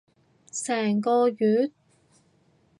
[0.51, 1.71] 成個月？